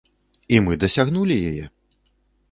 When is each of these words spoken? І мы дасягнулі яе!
І 0.55 0.61
мы 0.67 0.77
дасягнулі 0.83 1.37
яе! 1.51 1.65